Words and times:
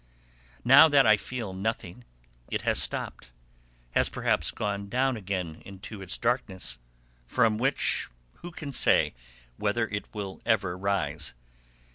Now 0.65 0.87
that 0.89 1.05
I 1.05 1.15
feel 1.15 1.53
nothing, 1.53 2.03
it 2.49 2.63
has 2.63 2.81
stopped, 2.81 3.29
has 3.91 4.09
perhaps 4.09 4.49
gone 4.49 4.89
down 4.89 5.15
again 5.15 5.61
into 5.63 6.01
its 6.01 6.17
darkness, 6.17 6.79
from 7.27 7.59
which 7.59 8.09
who 8.37 8.49
can 8.49 8.71
say 8.73 9.13
whether 9.57 9.87
it 9.89 10.05
will 10.11 10.41
ever 10.43 10.75
rise? 10.75 11.35